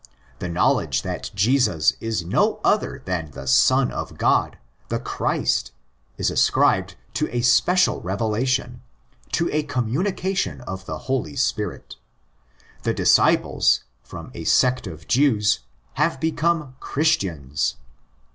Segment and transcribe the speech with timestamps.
[0.39, 5.73] The knowledge that Jesus is no other than the Son of God, the Christ,
[6.17, 8.81] is ascribed to a special revelation,
[9.33, 11.97] to a com munication of the Holy Spirit.
[12.81, 15.59] The" disciples,"' from a sect of Jews,
[15.93, 17.75] have become' Christians."